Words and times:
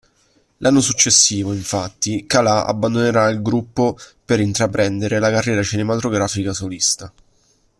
L'anno 0.57 0.81
successivo, 0.81 1.53
infatti, 1.53 2.25
Calà 2.25 2.65
abbandonerà 2.65 3.29
il 3.29 3.39
gruppo 3.43 3.99
per 4.25 4.39
intraprendere 4.39 5.19
la 5.19 5.29
carriera 5.29 5.61
cinematografica 5.61 6.53
solista. 6.53 7.13